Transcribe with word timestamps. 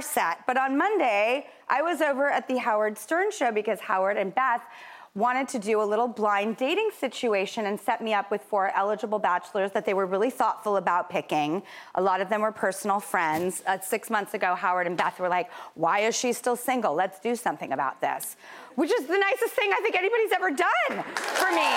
Set. 0.00 0.46
But 0.46 0.56
on 0.56 0.76
Monday, 0.76 1.46
I 1.68 1.82
was 1.82 2.00
over 2.00 2.28
at 2.28 2.48
the 2.48 2.58
Howard 2.58 2.98
Stern 2.98 3.30
show 3.30 3.52
because 3.52 3.80
Howard 3.80 4.16
and 4.16 4.34
Beth 4.34 4.62
wanted 5.14 5.48
to 5.48 5.58
do 5.58 5.82
a 5.82 5.84
little 5.84 6.06
blind 6.06 6.56
dating 6.56 6.88
situation 6.96 7.66
and 7.66 7.80
set 7.80 8.00
me 8.00 8.14
up 8.14 8.30
with 8.30 8.40
four 8.42 8.70
eligible 8.76 9.18
bachelors 9.18 9.72
that 9.72 9.84
they 9.84 9.92
were 9.92 10.06
really 10.06 10.30
thoughtful 10.30 10.76
about 10.76 11.10
picking. 11.10 11.62
A 11.96 12.02
lot 12.02 12.20
of 12.20 12.28
them 12.28 12.42
were 12.42 12.52
personal 12.52 13.00
friends. 13.00 13.62
Uh, 13.66 13.80
six 13.80 14.08
months 14.08 14.34
ago, 14.34 14.54
Howard 14.54 14.86
and 14.86 14.96
Beth 14.96 15.18
were 15.18 15.28
like, 15.28 15.50
Why 15.74 16.00
is 16.00 16.16
she 16.16 16.32
still 16.32 16.54
single? 16.54 16.94
Let's 16.94 17.18
do 17.18 17.34
something 17.34 17.72
about 17.72 18.00
this. 18.00 18.36
Which 18.76 18.92
is 18.92 19.06
the 19.06 19.18
nicest 19.18 19.54
thing 19.54 19.70
I 19.72 19.80
think 19.80 19.96
anybody's 19.96 20.32
ever 20.32 20.50
done 20.50 21.04
for 21.14 21.50
me. 21.50 21.70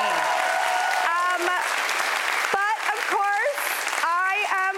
Um, 1.10 1.50
but 2.54 2.78
of 2.94 3.00
course, 3.10 3.60
I 4.04 4.46
am 4.70 4.76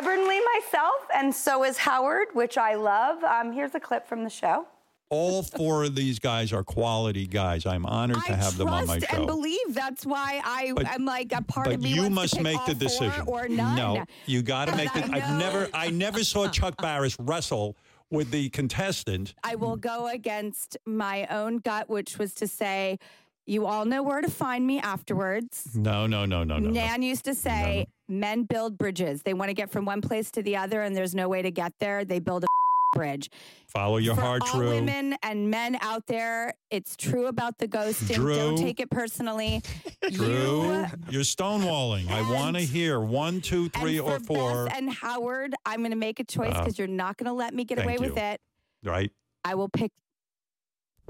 stubbornly 0.00 0.40
myself, 0.54 0.94
and 1.14 1.34
so 1.34 1.64
is 1.64 1.78
Howard, 1.78 2.28
which 2.34 2.58
I 2.58 2.74
love. 2.74 3.22
Um, 3.24 3.52
here's 3.52 3.74
a 3.74 3.80
clip 3.80 4.06
from 4.06 4.24
the 4.24 4.30
show. 4.30 4.66
All 5.08 5.44
four 5.44 5.84
of 5.84 5.94
these 5.94 6.18
guys 6.18 6.52
are 6.52 6.64
quality 6.64 7.28
guys. 7.28 7.64
I'm 7.64 7.86
honored 7.86 8.16
to 8.26 8.32
I 8.32 8.36
have 8.36 8.56
them 8.58 8.68
on 8.68 8.86
my 8.88 8.98
trust 8.98 9.12
show. 9.12 9.18
and 9.18 9.26
believe. 9.26 9.72
That's 9.74 10.04
why 10.04 10.40
I, 10.44 10.72
But- 10.74 10.88
I'm 10.88 11.04
like 11.04 11.32
a 11.32 11.42
part 11.42 11.66
but 11.66 11.74
of 11.76 11.82
me 11.82 11.90
you 11.94 12.02
wants 12.02 12.14
must 12.14 12.30
to 12.32 12.36
pick 12.38 12.44
make 12.44 12.58
all 12.58 12.66
the 12.66 12.74
decision. 12.74 13.22
or 13.28 13.46
none. 13.48 13.76
No, 13.76 14.04
you 14.26 14.42
got 14.42 14.64
to 14.66 14.74
make 14.76 14.92
the. 14.92 15.04
I 15.04 15.18
I've 15.18 15.38
never, 15.38 15.68
I 15.72 15.90
never 15.90 16.24
saw 16.24 16.48
Chuck 16.50 16.76
Barris 16.82 17.16
wrestle 17.20 17.76
with 18.10 18.32
the 18.32 18.48
contestant. 18.50 19.34
I 19.44 19.54
will 19.54 19.76
go 19.76 20.08
against 20.08 20.76
my 20.84 21.26
own 21.26 21.58
gut, 21.58 21.88
which 21.88 22.18
was 22.18 22.34
to 22.34 22.48
say, 22.48 22.98
you 23.46 23.66
all 23.66 23.84
know 23.84 24.02
where 24.02 24.20
to 24.20 24.30
find 24.30 24.66
me 24.66 24.80
afterwards. 24.80 25.70
No, 25.74 26.06
no, 26.06 26.24
no, 26.24 26.44
no, 26.44 26.58
no. 26.58 26.68
no. 26.68 26.70
Nan 26.70 27.02
used 27.02 27.24
to 27.26 27.34
say, 27.34 27.86
men 28.08 28.42
build 28.44 28.76
bridges. 28.78 29.22
They 29.22 29.34
want 29.34 29.50
to 29.50 29.54
get 29.54 29.70
from 29.70 29.84
one 29.84 30.00
place 30.00 30.30
to 30.32 30.42
the 30.42 30.56
other, 30.56 30.82
and 30.82 30.96
there's 30.96 31.14
no 31.14 31.28
way 31.28 31.42
to 31.42 31.50
get 31.50 31.72
there. 31.78 32.04
They 32.04 32.18
build 32.18 32.44
a 32.44 32.46
bridge. 32.96 33.30
Follow 33.68 33.98
your 33.98 34.14
For 34.14 34.20
heart, 34.22 34.42
all 34.42 34.58
Drew. 34.60 34.70
women 34.70 35.16
and 35.22 35.50
men 35.50 35.76
out 35.82 36.06
there, 36.06 36.54
it's 36.70 36.96
true 36.96 37.26
about 37.26 37.58
the 37.58 37.68
ghosting. 37.68 38.16
Don't 38.16 38.56
take 38.56 38.80
it 38.80 38.90
personally. 38.90 39.60
Drew, 40.10 40.26
You 40.72 40.86
you're 41.10 41.22
stonewalling. 41.22 42.08
I 42.10 42.22
want 42.32 42.56
to 42.56 42.62
hear 42.62 43.00
one, 43.00 43.40
two, 43.42 43.68
three, 43.68 43.98
and 43.98 44.06
or 44.08 44.18
for 44.20 44.24
four. 44.24 44.64
Beth 44.66 44.76
and 44.78 44.90
Howard, 44.90 45.54
I'm 45.66 45.80
going 45.80 45.90
to 45.90 45.96
make 45.96 46.20
a 46.20 46.24
choice 46.24 46.54
Uh, 46.54 46.60
because 46.60 46.78
you're 46.78 46.88
not 46.88 47.16
going 47.18 47.26
to 47.26 47.32
let 47.34 47.52
me 47.54 47.64
get 47.64 47.78
away 47.82 47.98
with 47.98 48.16
it. 48.16 48.40
right, 48.82 49.10
I 49.44 49.54
will 49.56 49.68
pick 49.68 49.92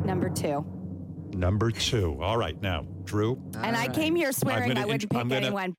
number 0.04 0.28
two. 0.28 0.64
Number 1.36 1.70
two. 1.70 2.20
All 2.22 2.36
right, 2.36 2.60
now, 2.60 2.84
Drew. 3.04 3.41
and 3.62 3.76
I 3.76 3.88
came 3.88 4.14
here 4.16 4.32
swearing 4.32 4.69
gonna 4.69 4.80
I 4.80 4.84
wouldn't 4.84 5.02
int- 5.04 5.12
pick 5.12 5.20
gonna- 5.22 5.34
anyone. 5.36 5.76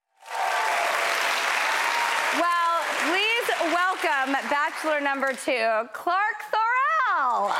Well, 2.33 2.83
please 3.09 3.73
welcome 3.73 4.33
Bachelor 4.49 5.01
number 5.01 5.33
two, 5.33 5.87
Clark 5.93 6.37
Thorell. 6.51 7.51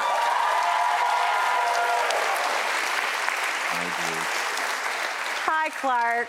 Hi, 5.49 5.69
Clark. 5.81 6.27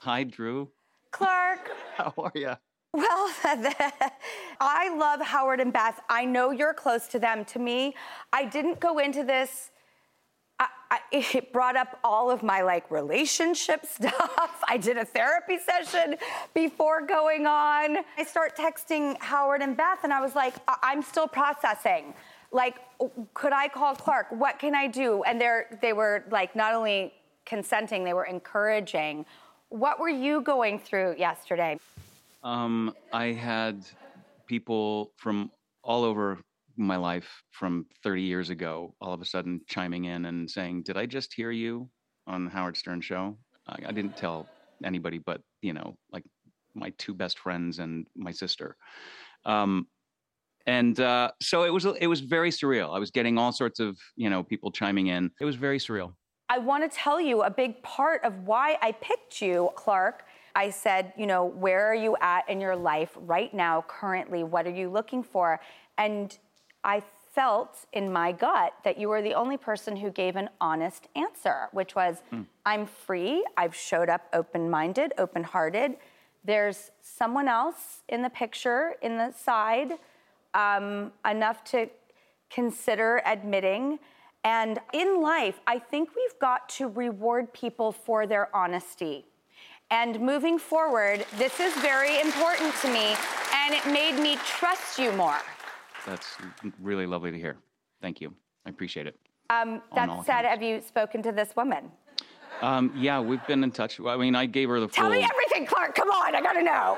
Hi, 0.00 0.24
Drew. 0.24 0.70
Clark. 1.10 1.70
How 1.96 2.12
are 2.18 2.32
you? 2.34 2.52
Well, 2.92 3.30
I 4.60 4.94
love 4.96 5.20
Howard 5.20 5.60
and 5.60 5.72
Beth. 5.72 6.00
I 6.08 6.24
know 6.24 6.50
you're 6.52 6.74
close 6.74 7.08
to 7.08 7.18
them. 7.18 7.44
To 7.46 7.58
me, 7.58 7.94
I 8.32 8.44
didn't 8.44 8.78
go 8.80 8.98
into 8.98 9.24
this. 9.24 9.70
I, 10.90 11.00
it 11.12 11.52
brought 11.52 11.76
up 11.76 11.98
all 12.04 12.30
of 12.30 12.42
my 12.42 12.62
like 12.62 12.90
relationship 12.90 13.86
stuff. 13.86 14.62
I 14.68 14.76
did 14.76 14.96
a 14.96 15.04
therapy 15.04 15.58
session 15.58 16.16
before 16.54 17.06
going 17.06 17.46
on. 17.46 17.98
I 18.18 18.24
start 18.24 18.56
texting 18.56 19.16
Howard 19.20 19.62
and 19.62 19.76
Beth, 19.76 19.98
and 20.04 20.12
I 20.12 20.20
was 20.20 20.34
like, 20.34 20.54
I- 20.68 20.78
I'm 20.82 21.02
still 21.02 21.28
processing. 21.28 22.14
Like, 22.52 22.76
could 23.34 23.52
I 23.52 23.68
call 23.68 23.96
Clark? 23.96 24.28
What 24.30 24.58
can 24.58 24.74
I 24.74 24.86
do? 24.86 25.22
And 25.24 25.40
they're 25.40 25.78
they 25.82 25.92
were 25.92 26.24
like 26.30 26.54
not 26.54 26.74
only 26.74 27.12
consenting, 27.44 28.04
they 28.04 28.14
were 28.14 28.24
encouraging. 28.26 29.26
What 29.70 29.98
were 29.98 30.08
you 30.08 30.40
going 30.40 30.78
through 30.78 31.16
yesterday? 31.18 31.78
Um, 32.44 32.94
I 33.12 33.32
had 33.32 33.84
people 34.46 35.10
from 35.16 35.50
all 35.82 36.04
over 36.04 36.38
my 36.76 36.96
life 36.96 37.42
from 37.50 37.86
30 38.02 38.22
years 38.22 38.50
ago 38.50 38.94
all 39.00 39.12
of 39.12 39.20
a 39.20 39.24
sudden 39.24 39.60
chiming 39.68 40.04
in 40.04 40.26
and 40.26 40.50
saying, 40.50 40.82
Did 40.82 40.96
I 40.96 41.06
just 41.06 41.32
hear 41.32 41.50
you 41.50 41.88
on 42.26 42.44
the 42.44 42.50
Howard 42.50 42.76
Stern 42.76 43.00
show? 43.00 43.36
I, 43.66 43.76
I 43.86 43.92
didn't 43.92 44.16
tell 44.16 44.48
anybody 44.84 45.18
but, 45.18 45.40
you 45.62 45.72
know, 45.72 45.96
like 46.12 46.24
my 46.74 46.92
two 46.98 47.14
best 47.14 47.38
friends 47.38 47.78
and 47.78 48.06
my 48.16 48.32
sister. 48.32 48.76
Um, 49.44 49.86
and 50.66 50.98
uh, 50.98 51.30
so 51.42 51.64
it 51.64 51.72
was 51.72 51.84
it 51.84 52.06
was 52.06 52.20
very 52.20 52.50
surreal. 52.50 52.96
I 52.96 52.98
was 52.98 53.10
getting 53.10 53.36
all 53.36 53.52
sorts 53.52 53.80
of 53.80 53.98
you 54.16 54.30
know 54.30 54.42
people 54.42 54.70
chiming 54.70 55.08
in. 55.08 55.30
It 55.40 55.44
was 55.44 55.56
very 55.56 55.78
surreal. 55.78 56.14
I 56.48 56.58
want 56.58 56.90
to 56.90 56.96
tell 56.96 57.20
you 57.20 57.42
a 57.42 57.50
big 57.50 57.82
part 57.82 58.22
of 58.24 58.46
why 58.46 58.78
I 58.82 58.92
picked 58.92 59.40
you, 59.40 59.70
Clark. 59.74 60.24
I 60.54 60.70
said, 60.70 61.12
you 61.16 61.26
know, 61.26 61.44
where 61.44 61.86
are 61.90 61.94
you 61.94 62.16
at 62.20 62.48
in 62.48 62.60
your 62.60 62.76
life 62.76 63.16
right 63.16 63.52
now, 63.52 63.84
currently? 63.88 64.44
What 64.44 64.66
are 64.66 64.70
you 64.70 64.88
looking 64.88 65.22
for? 65.22 65.60
And 65.98 66.36
I 66.84 67.02
felt 67.34 67.78
in 67.92 68.12
my 68.12 68.30
gut 68.30 68.74
that 68.84 68.96
you 68.96 69.08
were 69.08 69.22
the 69.22 69.34
only 69.34 69.56
person 69.56 69.96
who 69.96 70.10
gave 70.10 70.36
an 70.36 70.48
honest 70.60 71.08
answer, 71.16 71.68
which 71.72 71.96
was, 71.96 72.22
I'm 72.64 72.86
free. 72.86 73.44
I've 73.56 73.74
showed 73.74 74.08
up 74.08 74.28
open 74.32 74.70
minded, 74.70 75.12
open 75.18 75.42
hearted. 75.42 75.96
There's 76.44 76.92
someone 77.00 77.48
else 77.48 78.02
in 78.08 78.22
the 78.22 78.30
picture, 78.30 78.94
in 79.02 79.16
the 79.16 79.32
side, 79.32 79.94
um, 80.52 81.10
enough 81.28 81.64
to 81.64 81.88
consider 82.50 83.20
admitting. 83.26 83.98
And 84.44 84.78
in 84.92 85.20
life, 85.22 85.58
I 85.66 85.78
think 85.78 86.10
we've 86.14 86.38
got 86.38 86.68
to 86.70 86.86
reward 86.86 87.52
people 87.52 87.90
for 87.90 88.26
their 88.26 88.54
honesty. 88.54 89.24
And 89.90 90.20
moving 90.20 90.58
forward, 90.58 91.24
this 91.36 91.58
is 91.60 91.74
very 91.78 92.20
important 92.20 92.74
to 92.82 92.88
me, 92.92 93.16
and 93.54 93.74
it 93.74 93.86
made 93.86 94.20
me 94.22 94.36
trust 94.44 94.98
you 94.98 95.12
more. 95.12 95.40
That's 96.06 96.36
really 96.80 97.06
lovely 97.06 97.30
to 97.30 97.38
hear. 97.38 97.56
Thank 98.02 98.20
you. 98.20 98.34
I 98.66 98.70
appreciate 98.70 99.06
it. 99.06 99.18
Um, 99.50 99.82
that 99.94 100.08
said, 100.24 100.40
accounts. 100.40 100.48
have 100.48 100.62
you 100.62 100.80
spoken 100.80 101.22
to 101.22 101.32
this 101.32 101.54
woman? 101.56 101.90
Um, 102.62 102.92
yeah, 102.96 103.20
we've 103.20 103.44
been 103.46 103.62
in 103.64 103.70
touch. 103.70 104.00
I 104.00 104.16
mean, 104.16 104.34
I 104.34 104.46
gave 104.46 104.68
her 104.68 104.80
the 104.80 104.86
Tell 104.86 105.04
full. 105.06 105.12
me 105.12 105.26
everything, 105.28 105.66
Clark. 105.66 105.94
Come 105.94 106.10
on, 106.10 106.34
I 106.34 106.40
gotta 106.40 106.62
know. 106.62 106.96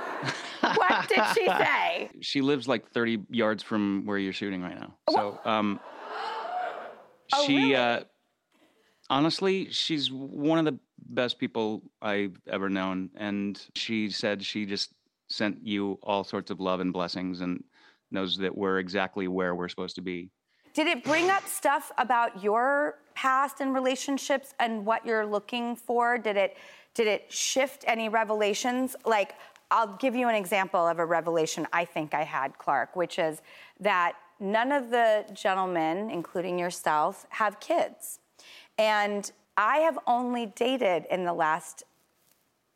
what 0.77 1.09
did 1.09 1.23
she 1.35 1.47
say? 1.47 2.11
She 2.21 2.41
lives 2.41 2.69
like 2.69 2.89
30 2.91 3.23
yards 3.31 3.63
from 3.63 4.05
where 4.05 4.19
you're 4.19 4.33
shooting 4.33 4.63
right 4.63 4.79
now. 4.79 4.95
So, 5.11 5.39
um, 5.45 5.81
Oh, 7.33 7.45
she, 7.45 7.57
really? 7.57 7.77
uh, 7.77 8.01
honestly, 9.11 9.69
she's 9.71 10.13
one 10.13 10.59
of 10.61 10.65
the 10.65 10.79
best 11.09 11.39
people 11.41 11.83
I've 12.01 12.41
ever 12.47 12.69
known. 12.69 13.11
And 13.17 13.61
she 13.75 14.11
said 14.11 14.45
she 14.45 14.65
just 14.65 14.93
sent 15.29 15.67
you 15.67 15.99
all 16.05 16.23
sorts 16.23 16.53
of 16.53 16.61
love 16.61 16.79
and 16.79 16.93
blessings 16.93 17.41
and 17.41 17.65
knows 18.17 18.37
that 18.39 18.57
we're 18.57 18.79
exactly 18.79 19.29
where 19.29 19.55
we're 19.55 19.69
supposed 19.69 19.95
to 19.95 20.03
be. 20.03 20.31
Did 20.75 20.89
it 20.89 21.05
bring 21.05 21.31
up 21.31 21.47
stuff 21.47 21.93
about 21.97 22.43
your 22.43 22.99
past 23.15 23.61
and 23.61 23.73
relationships 23.73 24.55
and 24.59 24.85
what 24.85 25.07
you're 25.07 25.25
looking 25.25 25.77
for? 25.77 26.19
Did 26.19 26.37
it 26.37 26.57
did 26.95 27.07
it 27.07 27.31
shift 27.31 27.85
any 27.87 28.09
revelations? 28.09 28.97
Like 29.05 29.35
I'll 29.71 29.97
give 29.99 30.15
you 30.15 30.29
an 30.29 30.35
example 30.35 30.87
of 30.87 30.99
a 30.99 31.05
revelation 31.05 31.67
I 31.73 31.85
think 31.85 32.15
I 32.15 32.25
had, 32.25 32.59
Clark, 32.59 32.97
which 32.97 33.19
is 33.19 33.43
that 33.81 34.15
none 34.41 34.73
of 34.73 34.91
the 34.91 35.25
gentlemen, 35.33 36.11
including 36.11 36.59
yourself, 36.59 37.27
have 37.31 37.61
kids. 37.61 38.21
And 38.79 39.31
I 39.57 39.79
have 39.79 39.99
only 40.07 40.47
dated 40.47 41.07
in 41.11 41.25
the 41.25 41.33
last 41.33 41.85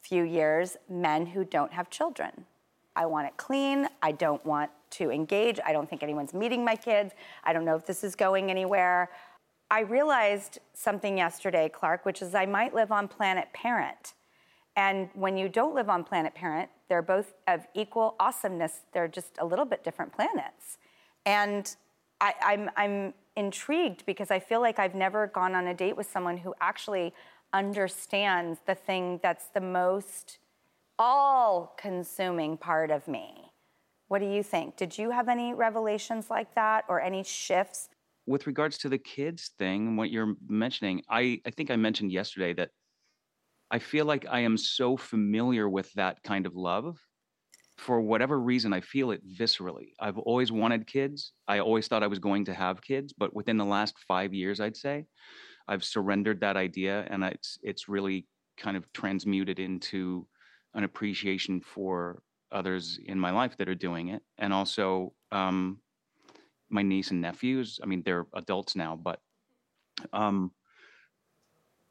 few 0.02 0.22
years 0.22 0.76
men 0.88 1.26
who 1.26 1.44
don't 1.44 1.72
have 1.72 1.90
children. 1.90 2.46
I 2.96 3.06
want 3.06 3.26
it 3.26 3.36
clean. 3.36 3.88
I 4.02 4.12
don't 4.12 4.44
want 4.44 4.70
to 4.90 5.10
engage. 5.10 5.60
I 5.64 5.72
don't 5.72 5.88
think 5.88 6.02
anyone's 6.02 6.34
meeting 6.34 6.64
my 6.64 6.76
kids. 6.76 7.14
I 7.44 7.52
don't 7.52 7.64
know 7.64 7.76
if 7.76 7.86
this 7.86 8.02
is 8.02 8.16
going 8.16 8.50
anywhere. 8.50 9.10
I 9.70 9.80
realized 9.80 10.58
something 10.74 11.16
yesterday, 11.16 11.68
Clark, 11.68 12.04
which 12.04 12.22
is 12.22 12.34
I 12.34 12.46
might 12.46 12.74
live 12.74 12.90
on 12.90 13.06
planet 13.06 13.48
parent. 13.52 14.14
And 14.76 15.08
when 15.14 15.36
you 15.36 15.48
don't 15.48 15.74
live 15.74 15.88
on 15.88 16.04
planet 16.04 16.34
parent, 16.34 16.70
they're 16.88 17.02
both 17.02 17.34
of 17.46 17.66
equal 17.74 18.16
awesomeness. 18.18 18.80
They're 18.92 19.08
just 19.08 19.36
a 19.38 19.46
little 19.46 19.64
bit 19.64 19.84
different 19.84 20.12
planets. 20.12 20.78
And 21.24 21.74
I, 22.20 22.34
I'm, 22.42 22.70
I'm 22.76 23.14
intrigued 23.36 24.04
because 24.06 24.30
I 24.30 24.40
feel 24.40 24.60
like 24.60 24.78
I've 24.78 24.94
never 24.94 25.28
gone 25.28 25.54
on 25.54 25.68
a 25.68 25.74
date 25.74 25.96
with 25.96 26.10
someone 26.10 26.36
who 26.36 26.54
actually 26.60 27.14
understands 27.52 28.60
the 28.66 28.74
thing 28.74 29.20
that's 29.22 29.46
the 29.48 29.60
most 29.60 30.38
all 31.00 31.74
consuming 31.78 32.58
part 32.58 32.90
of 32.90 33.08
me. 33.08 33.52
What 34.08 34.18
do 34.18 34.26
you 34.26 34.42
think? 34.42 34.76
Did 34.76 34.98
you 34.98 35.10
have 35.10 35.30
any 35.30 35.54
revelations 35.54 36.28
like 36.28 36.54
that 36.56 36.84
or 36.90 37.00
any 37.00 37.24
shifts? 37.24 37.88
With 38.26 38.46
regards 38.46 38.76
to 38.78 38.90
the 38.90 38.98
kids 38.98 39.52
thing, 39.58 39.96
what 39.96 40.10
you're 40.10 40.34
mentioning, 40.46 41.02
I, 41.08 41.40
I 41.46 41.50
think 41.52 41.70
I 41.70 41.76
mentioned 41.76 42.12
yesterday 42.12 42.52
that 42.52 42.70
I 43.70 43.78
feel 43.78 44.04
like 44.04 44.26
I 44.30 44.40
am 44.40 44.58
so 44.58 44.98
familiar 44.98 45.70
with 45.70 45.90
that 45.94 46.22
kind 46.22 46.44
of 46.44 46.54
love. 46.54 46.98
For 47.78 47.98
whatever 48.02 48.38
reason, 48.38 48.74
I 48.74 48.82
feel 48.82 49.10
it 49.10 49.22
viscerally. 49.26 49.92
I've 49.98 50.18
always 50.18 50.52
wanted 50.52 50.86
kids. 50.86 51.32
I 51.48 51.60
always 51.60 51.88
thought 51.88 52.02
I 52.02 52.08
was 52.08 52.18
going 52.18 52.44
to 52.44 52.52
have 52.52 52.82
kids, 52.82 53.14
but 53.16 53.34
within 53.34 53.56
the 53.56 53.64
last 53.64 53.94
five 54.06 54.34
years, 54.34 54.60
I'd 54.60 54.76
say, 54.76 55.06
I've 55.66 55.82
surrendered 55.82 56.40
that 56.40 56.58
idea, 56.58 57.06
and 57.08 57.24
it's 57.24 57.58
it's 57.62 57.88
really 57.88 58.26
kind 58.58 58.76
of 58.76 58.92
transmuted 58.92 59.58
into 59.58 60.26
an 60.74 60.84
appreciation 60.84 61.60
for 61.60 62.22
others 62.52 62.98
in 63.04 63.18
my 63.18 63.30
life 63.30 63.56
that 63.58 63.68
are 63.68 63.74
doing 63.74 64.08
it, 64.08 64.22
and 64.38 64.52
also 64.52 65.12
um, 65.32 65.78
my 66.68 66.82
niece 66.82 67.10
and 67.10 67.20
nephews. 67.20 67.80
I 67.82 67.86
mean, 67.86 68.02
they're 68.04 68.26
adults 68.34 68.76
now, 68.76 68.96
but 68.96 69.20
um, 70.12 70.52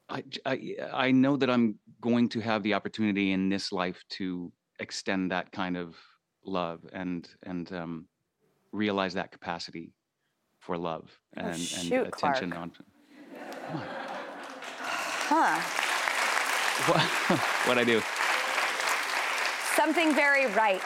I, 0.08 0.24
I, 0.44 0.76
I 0.92 1.10
know 1.12 1.36
that 1.36 1.50
I'm 1.50 1.78
going 2.00 2.28
to 2.30 2.40
have 2.40 2.62
the 2.62 2.74
opportunity 2.74 3.32
in 3.32 3.48
this 3.48 3.72
life 3.72 4.02
to 4.10 4.52
extend 4.80 5.30
that 5.30 5.52
kind 5.52 5.76
of 5.76 5.96
love 6.44 6.80
and 6.92 7.28
and 7.44 7.72
um, 7.72 8.06
realize 8.72 9.14
that 9.14 9.30
capacity 9.30 9.92
for 10.58 10.76
love 10.76 11.10
Oh, 11.36 11.46
and, 11.46 11.58
shoot, 11.58 11.94
and 11.94 12.06
attention 12.06 12.50
Clark. 12.50 12.62
on. 12.62 12.72
Huh. 15.28 15.60
What 16.88 17.02
what 17.66 17.78
I 17.78 17.84
do? 17.84 18.00
Something 19.76 20.14
very 20.14 20.46
right. 20.54 20.82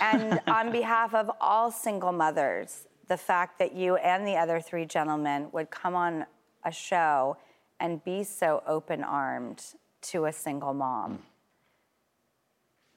And 0.00 0.40
on 0.46 0.72
behalf 0.72 1.14
of 1.14 1.30
all 1.40 1.70
single 1.70 2.12
mothers, 2.12 2.86
the 3.08 3.16
fact 3.16 3.58
that 3.58 3.74
you 3.74 3.96
and 3.96 4.26
the 4.26 4.36
other 4.36 4.60
three 4.60 4.86
gentlemen 4.86 5.48
would 5.52 5.70
come 5.70 5.94
on 5.94 6.26
a 6.64 6.72
show 6.72 7.36
and 7.80 8.02
be 8.04 8.24
so 8.24 8.62
open 8.66 9.02
armed 9.02 9.64
to 10.02 10.26
a 10.26 10.32
single 10.32 10.72
mom. 10.72 11.12
Mm. 11.12 11.18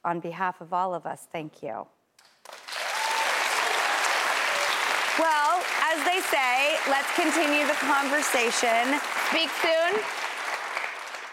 On 0.06 0.20
behalf 0.20 0.62
of 0.62 0.72
all 0.72 0.94
of 0.94 1.06
us, 1.06 1.28
thank 1.32 1.64
you. 1.64 1.88
Well, 5.18 5.64
as 5.82 6.06
they 6.06 6.20
say, 6.30 6.78
let's 6.90 7.12
continue 7.16 7.66
the 7.66 7.74
conversation. 7.74 9.00
Speak 9.30 9.50
soon. 9.62 10.02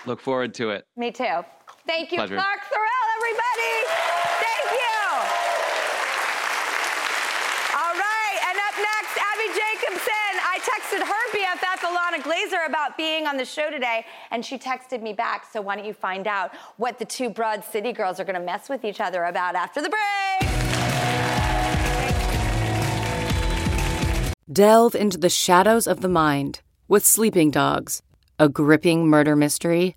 Look 0.06 0.20
forward 0.20 0.54
to 0.54 0.70
it. 0.70 0.86
Me 0.96 1.10
too. 1.10 1.44
Thank 1.86 2.12
you, 2.12 2.18
Pleasure. 2.18 2.36
Clark 2.36 2.60
Thorell, 2.70 3.06
everybody. 3.16 3.74
Thank 4.38 4.66
you. 4.78 5.02
All 7.74 7.94
right, 7.98 8.38
and 8.46 8.56
up 8.58 8.76
next, 8.78 9.18
Abbi 9.18 9.48
Jacobson. 9.50 10.32
I 10.46 10.60
texted 10.62 11.02
her 11.02 11.22
BFF 11.32 11.80
Ilana 11.82 12.22
Glazer 12.22 12.66
about 12.68 12.96
being 12.96 13.26
on 13.26 13.36
the 13.36 13.44
show 13.44 13.68
today, 13.68 14.06
and 14.30 14.44
she 14.44 14.58
texted 14.58 15.02
me 15.02 15.12
back. 15.12 15.44
So 15.52 15.60
why 15.60 15.74
don't 15.74 15.84
you 15.84 15.92
find 15.92 16.28
out 16.28 16.52
what 16.76 17.00
the 17.00 17.04
two 17.04 17.28
Broad 17.30 17.64
City 17.64 17.92
girls 17.92 18.20
are 18.20 18.24
going 18.24 18.38
to 18.38 18.44
mess 18.44 18.68
with 18.68 18.84
each 18.84 19.00
other 19.00 19.24
about 19.24 19.56
after 19.56 19.82
the 19.82 19.88
break? 19.88 20.50
Delve 24.52 24.94
into 24.94 25.18
the 25.18 25.30
shadows 25.30 25.86
of 25.88 26.00
the 26.00 26.08
mind 26.08 26.60
with 26.86 27.04
Sleeping 27.04 27.50
Dogs, 27.50 28.02
a 28.38 28.48
gripping 28.48 29.08
murder 29.08 29.34
mystery 29.34 29.96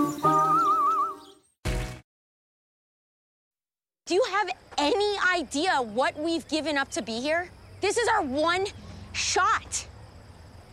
Do 4.11 4.15
you 4.15 4.25
have 4.29 4.49
any 4.77 5.15
idea 5.33 5.81
what 5.81 6.19
we've 6.19 6.45
given 6.49 6.77
up 6.77 6.91
to 6.91 7.01
be 7.01 7.21
here? 7.21 7.49
This 7.79 7.95
is 7.95 8.09
our 8.09 8.21
one 8.21 8.65
shot. 9.13 9.87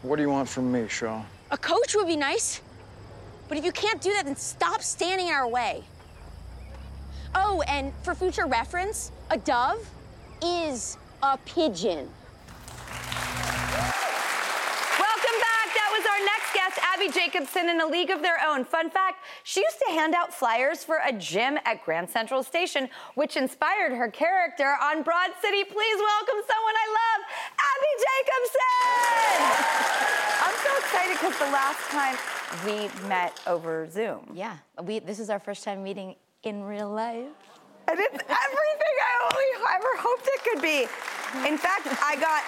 What 0.03 0.17
do 0.17 0.23
you 0.23 0.29
want 0.29 0.49
from 0.49 0.73
me, 0.73 0.89
Shaw? 0.89 1.23
A 1.53 1.57
coach 1.57 1.95
would 1.95 2.09
be 2.09 2.17
nice. 2.17 2.61
But 3.47 3.57
if 3.57 3.65
you 3.65 3.71
can't 3.71 4.03
do 4.03 4.13
that, 4.15 4.25
then 4.25 4.35
stop 4.35 4.83
standing 4.83 5.29
in 5.29 5.35
our 5.35 5.47
way. 5.47 5.85
Oh, 7.33 7.63
and 7.69 7.93
for 8.03 8.13
future 8.17 8.47
reference, 8.47 9.13
a 9.31 9.37
dove 9.37 9.89
is 10.43 10.99
a 11.23 11.39
pigeon. 11.39 12.09
Abbi 16.99 17.13
Jacobson, 17.13 17.69
in 17.69 17.81
a 17.81 17.87
league 17.87 18.11
of 18.11 18.23
their 18.23 18.39
own. 18.45 18.65
Fun 18.65 18.91
fact 18.91 19.25
she 19.45 19.61
used 19.61 19.79
to 19.87 19.93
hand 19.93 20.15
out 20.15 20.35
flyers 20.35 20.83
for 20.83 20.99
a 21.07 21.13
gym 21.13 21.57
at 21.65 21.85
Grand 21.85 22.11
Central 22.11 22.43
Station, 22.43 22.89
which 23.15 23.37
inspired 23.37 23.93
her 23.93 24.11
character 24.11 24.75
on 24.83 25.05
Broad 25.05 25.31
City. 25.41 25.63
Please 25.63 25.97
welcome 25.97 26.43
someone 26.45 26.75
I 26.75 26.89
love, 26.99 27.21
Abbi 27.71 27.93
Jacobson. 28.09 29.45
I'm 30.43 30.57
so 30.59 30.77
excited 30.79 31.19
because 31.21 31.39
the 31.39 31.53
last 31.53 31.89
time 31.91 32.17
we 32.67 33.09
met 33.09 33.41
over 33.47 33.89
Zoom. 33.89 34.33
Yeah, 34.35 34.57
we. 34.83 34.99
This 34.99 35.21
is 35.21 35.31
our 35.31 35.39
first 35.39 35.63
time 35.63 35.85
meeting 35.85 36.17
in 36.43 36.65
real 36.65 36.91
life. 36.91 37.27
And 37.87 37.99
it's 38.01 38.13
everything 38.13 38.95
I 39.07 39.31
only 39.31 39.77
ever 39.77 39.89
hoped 39.99 40.27
it 40.27 40.45
could 40.45 40.63
be. 40.63 40.81
In 41.47 41.59
fact, 41.59 41.87
I 42.03 42.17
got 42.17 42.43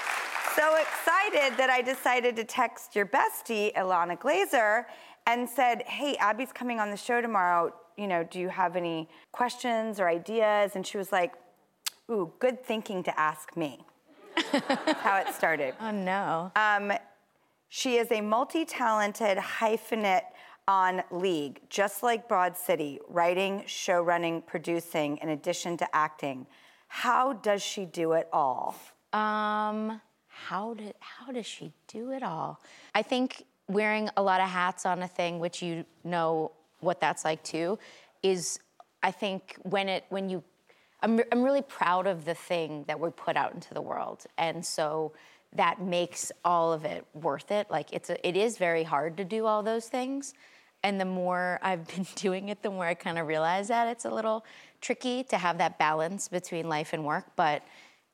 so 0.57 0.77
excited 0.77 1.57
that 1.57 1.71
I 1.71 1.83
decided 1.83 2.37
to 2.37 2.45
text 2.45 2.97
your 2.97 3.07
bestie, 3.07 3.73
Ilana 3.75 4.19
Glazer, 4.19 4.85
and 5.27 5.49
said, 5.49 5.83
Hey, 5.83 6.17
Abbi's 6.21 6.53
coming 6.53 6.81
on 6.81 6.91
the 6.91 6.97
show 6.97 7.21
tomorrow. 7.21 7.73
You 7.97 8.07
know, 8.07 8.25
do 8.25 8.39
you 8.39 8.49
have 8.49 8.77
any 8.77 9.09
questions 9.33 10.01
or 10.01 10.09
ideas? 10.09 10.73
And 10.75 10.87
she 10.87 10.99
was 10.99 11.13
like, 11.13 11.35
Ooh, 12.11 12.33
good 12.39 12.65
thinking 12.65 13.03
to 13.05 13.21
ask 13.21 13.57
me. 13.57 13.79
That's 14.53 15.01
how 15.01 15.19
it 15.19 15.33
started. 15.35 15.75
Oh 15.81 15.91
no. 15.91 16.53
Um, 16.57 16.93
she 17.69 17.97
is 17.97 18.11
a 18.11 18.21
multi 18.21 18.65
talented 18.65 19.39
hyphenate 19.39 20.25
on 20.67 21.03
League, 21.11 21.61
just 21.69 22.03
like 22.03 22.29
Broad 22.29 22.57
City, 22.57 22.99
writing, 23.09 23.63
show 23.67 24.03
running, 24.03 24.43
producing, 24.43 25.19
in 25.19 25.31
addition 25.31 25.77
to 25.77 25.97
acting. 25.97 26.47
How 26.89 27.33
does 27.35 27.63
she 27.63 27.85
do 27.85 28.13
it 28.13 28.29
all? 28.33 28.75
Um, 29.13 30.01
how 30.49 30.75
did 30.75 30.95
how 31.01 31.33
does 31.33 31.47
she 31.47 31.73
do 31.87 32.11
it 32.11 32.23
all? 32.23 32.61
I 32.95 33.03
think 33.03 33.45
wearing 33.69 34.11
a 34.17 34.23
lot 34.23 34.41
of 34.41 34.49
hats 34.49 34.87
on 34.87 35.03
a 35.03 35.09
thing, 35.09 35.39
which 35.39 35.63
you 35.63 35.85
know 36.03 36.53
what 36.81 37.01
that's 37.01 37.25
like 37.25 37.43
too, 37.43 37.79
is 38.23 38.59
I 39.03 39.11
think 39.11 39.57
when 39.63 39.89
it 39.89 40.05
when 40.09 40.29
you 40.29 40.43
I'm 41.03 41.21
I'm 41.33 41.43
really 41.43 41.63
proud 41.63 42.07
of 42.07 42.25
the 42.25 42.35
thing 42.35 42.85
that 42.89 42.99
we 42.99 43.11
put 43.11 43.37
out 43.37 43.55
into 43.55 43.73
the 43.75 43.83
world, 43.83 44.25
and 44.39 44.65
so 44.65 45.13
that 45.55 45.81
makes 45.81 46.31
all 46.45 46.73
of 46.73 46.85
it 46.85 47.05
worth 47.15 47.51
it. 47.51 47.71
Like 47.71 47.93
it's 47.93 48.11
a, 48.11 48.27
it 48.27 48.37
is 48.37 48.59
very 48.59 48.85
hard 48.85 49.17
to 49.19 49.25
do 49.25 49.47
all 49.47 49.63
those 49.63 49.89
things, 49.89 50.35
and 50.83 51.01
the 51.01 51.05
more 51.05 51.59
I've 51.63 51.87
been 51.87 52.07
doing 52.17 52.49
it, 52.49 52.63
the 52.63 52.71
more 52.71 52.87
I 52.87 52.95
kind 52.95 53.19
of 53.19 53.27
realize 53.27 53.69
that 53.69 53.89
it's 53.89 54.05
a 54.05 54.11
little 54.11 54.45
tricky 54.81 55.23
to 55.25 55.39
have 55.39 55.59
that 55.59 55.79
balance 55.79 56.29
between 56.29 56.69
life 56.69 56.93
and 56.93 57.05
work, 57.05 57.27
but 57.37 57.63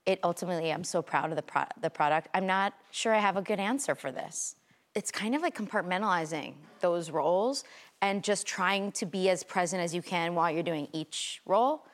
it 0.06 0.20
ultimately 0.22 0.72
I'm 0.72 0.84
so 0.84 1.02
proud 1.02 1.30
of 1.30 1.36
the 1.36 1.42
pro- 1.42 1.64
the 1.80 1.90
product. 1.90 2.28
I'm 2.32 2.46
not 2.46 2.72
sure 2.90 3.14
I 3.14 3.18
have 3.18 3.36
a 3.36 3.42
good 3.42 3.60
answer 3.60 3.94
for 3.94 4.10
this. 4.10 4.56
It's 4.94 5.10
kind 5.10 5.34
of 5.34 5.42
like 5.42 5.54
compartmentalizing 5.54 6.54
those 6.80 7.10
roles 7.10 7.64
and 8.00 8.22
just 8.22 8.46
trying 8.46 8.92
to 8.92 9.06
be 9.06 9.28
as 9.28 9.42
present 9.42 9.82
as 9.82 9.94
you 9.94 10.02
can 10.02 10.34
while 10.34 10.50
you're 10.50 10.62
doing 10.62 10.88
each 10.92 11.42
role. 11.44 11.84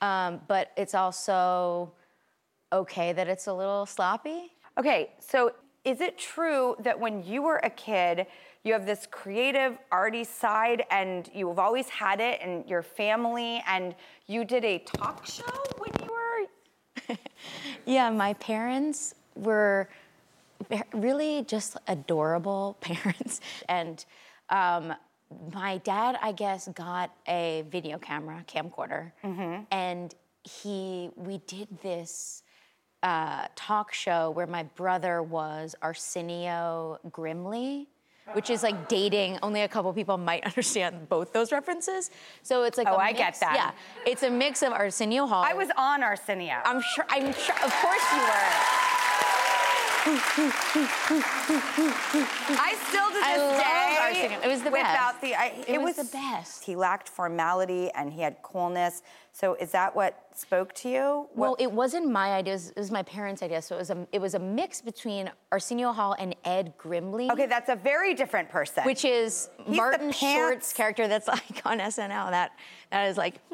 Um, 0.00 0.40
but 0.48 0.72
it's 0.76 0.94
also 0.94 1.92
okay 2.72 3.12
that 3.12 3.28
it's 3.28 3.46
a 3.46 3.52
little 3.52 3.86
sloppy. 3.86 4.52
Okay, 4.78 5.12
so 5.20 5.52
is 5.84 6.00
it 6.00 6.18
true 6.18 6.76
that 6.80 6.98
when 6.98 7.24
you 7.24 7.42
were 7.42 7.56
a 7.58 7.70
kid, 7.70 8.26
you 8.64 8.72
have 8.72 8.84
this 8.84 9.06
creative, 9.10 9.78
arty 9.90 10.24
side, 10.24 10.84
and 10.90 11.30
you've 11.34 11.58
always 11.58 11.88
had 11.88 12.20
it 12.20 12.40
and 12.42 12.68
your 12.68 12.82
family, 12.82 13.62
and 13.66 13.94
you 14.26 14.44
did 14.44 14.64
a 14.64 14.78
talk 14.78 15.26
show 15.26 15.44
when 15.78 15.99
Yeah, 17.86 18.10
my 18.10 18.34
parents 18.34 19.14
were 19.34 19.88
really 20.92 21.44
just 21.46 21.76
adorable 21.88 22.76
parents. 22.80 23.40
And 23.68 24.04
um, 24.50 24.94
my 25.52 25.78
dad, 25.78 26.18
I 26.22 26.32
guess, 26.32 26.68
got 26.68 27.10
a 27.26 27.64
video 27.70 27.98
camera, 27.98 28.44
camcorder, 28.46 29.12
and 29.70 30.14
he 30.44 31.10
we 31.16 31.38
did 31.46 31.68
this 31.82 32.42
uh, 33.02 33.46
talk 33.56 33.92
show 33.92 34.30
where 34.30 34.46
my 34.46 34.64
brother 34.76 35.22
was 35.22 35.74
Arsenio 35.82 36.98
Grimley. 37.10 37.86
Which 38.34 38.50
is 38.50 38.62
like 38.62 38.88
dating. 38.88 39.38
Only 39.42 39.62
a 39.62 39.68
couple 39.68 39.92
people 39.92 40.16
might 40.18 40.44
understand 40.50 41.08
both 41.08 41.32
those 41.32 41.52
references. 41.52 42.10
So 42.42 42.62
it's 42.64 42.78
like 42.78 42.88
Oh, 42.88 42.94
a 42.94 42.98
I 42.98 43.12
get 43.12 43.38
that. 43.40 43.54
Yeah, 43.54 44.10
it's 44.10 44.22
a 44.22 44.30
mix 44.30 44.62
of 44.62 44.72
Arsenio 44.72 45.26
Hall. 45.26 45.44
I 45.44 45.52
was 45.54 45.68
on 45.76 46.02
Arsenio. 46.02 46.56
I'm 46.64 46.80
sure. 46.80 47.04
I'm 47.08 47.32
sure. 47.32 47.56
Of 47.64 47.72
course 47.82 48.02
you 48.12 48.18
were. 48.20 48.89
I 52.58 52.74
still 52.88 53.08
to 53.08 53.12
this 53.12 53.24
I 53.24 53.36
love 53.36 53.58
day. 54.14 54.38
It 54.42 54.48
was 54.48 54.62
the 54.62 54.70
without 54.70 55.20
best. 55.20 55.20
the. 55.20 55.34
I, 55.34 55.52
It 55.68 55.80
was 55.80 55.96
the 55.96 56.04
best. 56.04 56.64
He 56.64 56.74
lacked 56.74 57.08
formality 57.08 57.90
and 57.90 58.12
he 58.12 58.22
had 58.22 58.40
coolness. 58.42 59.02
So 59.32 59.54
is 59.54 59.72
that 59.72 59.94
what 59.94 60.26
spoke 60.34 60.72
to 60.74 60.88
you? 60.88 61.28
Well, 61.34 61.54
it 61.58 61.70
wasn't 61.70 62.10
my 62.10 62.32
idea. 62.32 62.54
It 62.54 62.76
was, 62.76 62.90
my 62.90 63.02
parents' 63.02 63.42
idea. 63.42 63.60
So 63.60 63.76
it 63.76 63.78
was 63.78 63.90
a 63.90 64.06
it 64.12 64.20
was 64.20 64.34
a 64.34 64.38
mix 64.38 64.80
between 64.80 65.30
Arsenio 65.52 65.92
Hall 65.92 66.16
and 66.18 66.34
Ed 66.44 66.72
Grimley. 66.78 67.30
Okay, 67.30 67.46
that's 67.46 67.68
a 67.68 67.76
very 67.76 68.14
different 68.14 68.48
person. 68.48 68.84
Which 68.84 69.04
is 69.04 69.50
the 69.66 69.76
Martin 69.76 70.12
Short's 70.12 70.72
character 70.72 71.08
that's 71.08 71.28
like 71.28 71.60
on 71.64 71.78
SNL. 71.78 72.30
That 72.30 72.52
that 72.90 73.08
is 73.08 73.18
like 73.18 73.34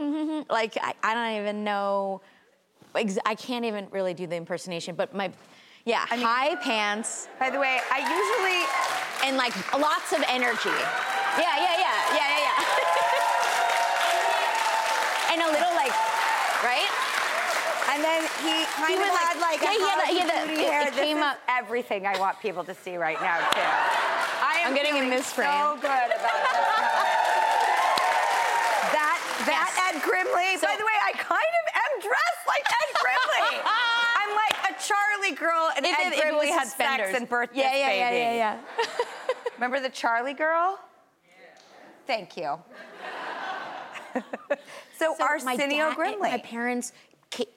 like 0.49 0.77
I, 0.81 0.95
I 1.03 1.15
don't 1.15 1.41
even 1.41 1.65
know. 1.65 2.21
I 2.95 3.35
can't 3.35 3.67
even 3.67 3.89
really 3.91 4.15
do 4.15 4.27
the 4.27 4.37
impersonation, 4.37 4.95
but 4.95 5.15
my 5.15 5.31
yeah, 5.87 6.03
high 6.11 6.57
pants. 6.57 7.29
By 7.39 7.49
the 7.51 7.61
way, 7.63 7.79
I 7.95 8.03
usually 8.03 8.67
and 9.23 9.37
like 9.39 9.55
lots 9.79 10.11
of 10.13 10.19
energy. 10.29 10.75
Yeah, 11.39 11.55
yeah, 11.57 11.79
yeah, 11.79 11.95
yeah, 12.11 12.27
yeah, 12.27 12.43
yeah. 12.43 12.59
and 15.33 15.39
a 15.47 15.49
little 15.55 15.71
like, 15.79 15.95
right? 16.67 16.91
And 17.95 18.03
then 18.03 18.27
he 18.43 18.67
kind 18.75 18.91
He 18.91 18.95
of 18.99 19.07
was 19.07 19.15
had 19.15 19.39
like, 19.39 19.63
yeah, 19.63 19.71
a 19.71 19.79
he 19.79 19.81
had 19.87 19.99
a- 20.03 20.11
he 20.11 20.19
had 20.19 20.89
a- 20.89 20.91
it- 20.91 20.95
it 20.99 20.99
came 20.99 21.23
up- 21.23 21.39
everything 21.49 22.05
I 22.07 22.19
want 22.19 22.41
people 22.41 22.65
to 22.65 22.75
see 22.75 22.97
right 22.99 23.21
now 23.23 23.39
too. 23.55 23.61
I 24.43 24.59
am 24.67 24.69
I'm 24.69 24.75
getting 24.75 24.97
in 24.97 25.05
feeling 25.07 25.17
this 25.23 25.31
frame. 25.33 25.49
So 25.55 25.79
good 25.81 25.87
about 25.87 26.19
this. 26.19 26.67
That 28.95 29.19
that 29.51 29.71
Ed 29.91 29.99
Grimley. 30.03 30.55
By 30.63 30.77
the 30.79 30.87
way, 30.87 30.99
I 31.03 31.13
kind 31.19 31.53
of 31.63 31.65
am 31.75 31.93
dressed 32.01 32.43
like 32.47 32.63
Ed 32.65 32.91
Grimley. 33.03 33.59
I'm 33.67 34.31
like 34.39 34.57
a 34.71 34.73
Charlie 34.79 35.26
girl, 35.37 35.71
and 35.77 35.85
If 35.87 35.99
Ed 35.99 36.07
it- 36.07 36.13
if 36.15 36.19
it 36.19 36.25
Grimley 36.25 36.47
was 36.47 36.49
had 36.51 36.65
suspenders. 36.69 37.07
sex 37.09 37.19
and 37.21 37.29
birthed 37.29 37.51
Yeah, 37.55 37.71
this 37.71 37.81
yeah, 37.81 37.93
yeah, 37.93 38.11
baby. 38.11 38.37
yeah, 38.37 38.57
yeah. 38.59 38.59
Remember 39.57 39.81
the 39.81 39.89
Charlie 39.91 40.35
girl? 40.35 40.79
Thank 42.07 42.37
you. 42.37 42.59
so, 44.99 45.15
my 45.19 45.27
Arsenio 45.27 45.89
dad- 45.91 45.97
Grimley. 45.97 46.21
My 46.31 46.39
parents, 46.39 46.93
ca- 47.31 47.49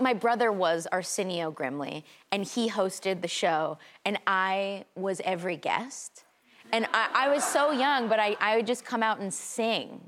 my 0.00 0.14
brother 0.14 0.50
was 0.52 0.86
Arsenio 0.90 1.50
Grimley, 1.52 2.02
and 2.32 2.44
he 2.44 2.68
hosted 2.70 3.20
the 3.20 3.28
show, 3.28 3.78
and 4.04 4.18
I 4.26 4.84
was 4.96 5.20
every 5.24 5.56
guest. 5.56 6.24
And 6.72 6.86
I, 6.94 7.08
I 7.14 7.28
was 7.28 7.44
so 7.44 7.70
young, 7.72 8.08
but 8.08 8.18
I, 8.18 8.36
I 8.40 8.56
would 8.56 8.66
just 8.66 8.84
come 8.84 9.02
out 9.02 9.20
and 9.20 9.32
sing. 9.32 10.00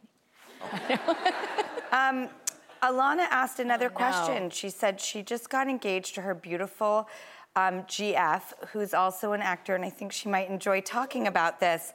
Um, 1.92 2.28
Ilana 2.82 3.26
asked 3.30 3.58
another 3.60 3.86
Oh, 3.86 3.88
no. 3.88 3.94
question. 3.96 4.50
She 4.50 4.68
said 4.70 5.00
she 5.00 5.22
just 5.22 5.48
got 5.50 5.68
engaged 5.68 6.14
to 6.16 6.22
her 6.22 6.34
beautiful 6.34 7.08
um, 7.54 7.82
GF, 7.84 8.42
who's 8.68 8.92
also 8.94 9.32
an 9.32 9.40
actor, 9.42 9.74
and 9.74 9.84
I 9.84 9.90
think 9.90 10.12
she 10.12 10.28
might 10.28 10.48
enjoy 10.50 10.80
talking 10.82 11.26
about 11.26 11.58
this. 11.60 11.92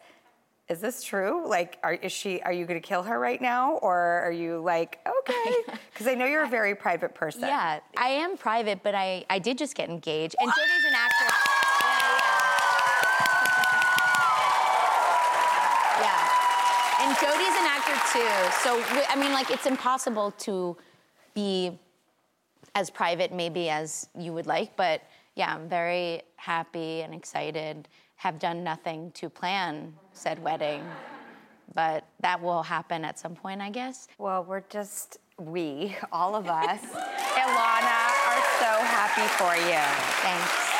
Is 0.69 0.79
this 0.79 1.03
true? 1.03 1.45
Like, 1.47 1.77
are, 1.83 1.93
is 1.93 2.11
she? 2.11 2.41
Are 2.41 2.53
you 2.53 2.65
going 2.65 2.79
to 2.81 2.87
kill 2.87 3.03
her 3.03 3.19
right 3.19 3.39
now, 3.41 3.73
or 3.81 3.95
are 3.97 4.31
you 4.31 4.59
like 4.61 4.99
okay? 5.05 5.55
Because 5.93 6.07
I 6.07 6.15
know 6.15 6.25
you're 6.25 6.45
a 6.45 6.49
very 6.49 6.73
private 6.73 7.13
person. 7.13 7.41
Yeah, 7.41 7.79
I 7.97 8.07
am 8.07 8.37
private, 8.37 8.81
but 8.81 8.95
I, 8.95 9.23
I 9.29 9.37
did 9.37 9.57
just 9.57 9.75
get 9.75 9.89
engaged. 9.89 10.35
And 10.39 10.49
Jodi's 10.49 10.85
an 10.87 10.93
actress. 10.95 11.33
Yeah, 11.83 12.17
yeah. 12.17 12.39
Yeah. 16.01 17.05
And 17.05 17.13
Jodi's 17.21 17.57
an 17.61 17.67
actor 17.69 17.93
too. 18.13 18.33
So, 18.63 18.83
I 19.09 19.15
mean, 19.17 19.31
like, 19.31 19.49
it's 19.51 19.65
impossible 19.65 20.31
to 20.39 20.75
be 21.33 21.79
as 22.75 22.89
private 22.89 23.33
maybe 23.33 23.69
as 23.69 24.07
you 24.17 24.33
would 24.33 24.47
like, 24.47 24.75
but 24.75 25.01
yeah, 25.35 25.55
I'm 25.55 25.67
very 25.67 26.21
happy 26.35 27.01
and 27.01 27.13
excited. 27.13 27.87
Have 28.17 28.37
done 28.39 28.63
nothing 28.63 29.11
to 29.11 29.29
plan 29.29 29.93
said 30.13 30.41
wedding, 30.43 30.83
but 31.73 32.05
that 32.19 32.41
will 32.41 32.63
happen 32.63 33.03
at 33.05 33.17
some 33.17 33.35
point, 33.35 33.61
I 33.61 33.69
guess. 33.69 34.07
Well, 34.17 34.43
we're 34.43 34.63
just 34.69 35.17
we, 35.39 35.95
all 36.11 36.35
of 36.35 36.47
us, 36.47 36.81
Ilana, 37.39 38.01
are 38.27 38.43
so 38.59 38.71
happy 38.91 39.27
for 39.39 39.55
you. 39.55 39.81
Thanks. 40.21 40.71